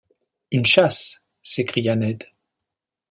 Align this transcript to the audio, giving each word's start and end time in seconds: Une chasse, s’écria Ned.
Une 0.49 0.65
chasse, 0.65 1.27
s’écria 1.43 1.95
Ned. 1.95 2.23